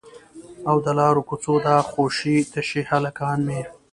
او 0.69 0.75
د 0.85 0.87
لارو 0.99 1.21
کوڅو 1.29 1.53
دا 1.67 1.75
خوشي 1.89 2.35
تشي 2.53 2.81
هلکان 2.91 3.39
مې 3.47 3.61